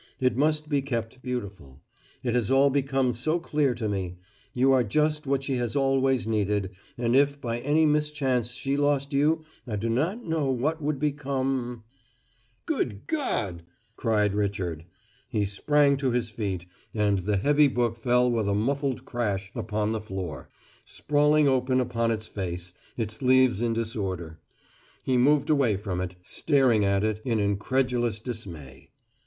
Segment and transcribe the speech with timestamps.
[0.19, 1.79] It must be kept beautiful.
[2.23, 4.15] It has all become so clear to me:
[4.51, 9.13] You are just what she has always needed, and if by any mischance she lost
[9.13, 11.83] you I do not know what would become"
[12.65, 13.61] "Good God!"
[13.95, 14.85] cried Richard.
[15.29, 16.65] He sprang to his feet,
[16.95, 20.49] and the heavy book fell with a muffled crash upon the floor,
[20.83, 24.39] sprawling open upon its face, its leaves in disorder.
[25.03, 28.89] He moved away from it, staring at it in incredulous dismay.